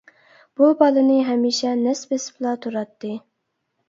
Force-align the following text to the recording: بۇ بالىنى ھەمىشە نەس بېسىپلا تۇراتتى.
بۇ 0.59 0.69
بالىنى 0.77 1.17
ھەمىشە 1.27 1.73
نەس 1.81 2.01
بېسىپلا 2.13 2.55
تۇراتتى. 2.65 3.11